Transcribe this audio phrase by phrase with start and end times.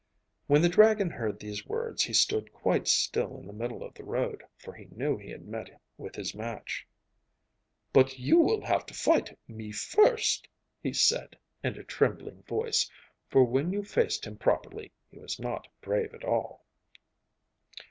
[0.47, 4.03] When the dragon heard these words he stood quite still in the middle of the
[4.03, 6.87] road, for he knew he had met with his match.
[7.93, 10.47] 'But you will have to fight me first,'
[10.81, 12.89] he said in a trembling voice,
[13.29, 16.65] for when you faced him properly he was not brave at all.